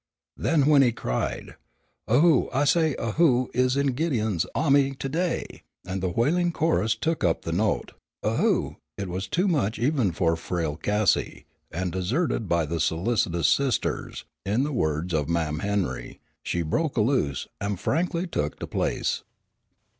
[0.35, 1.57] Then when he cried,
[2.07, 6.51] "A who, I say, a who is in Gideon's ahmy to day?" and the wailing
[6.51, 7.91] chorus took up the note,
[8.23, 13.47] "A who!" it was too much even for frail Cassie, and, deserted by the solicitous
[13.47, 18.65] sisters, in the words of Mam' Henry, "she broke a loose, and faihly tuk de
[18.65, 19.21] place."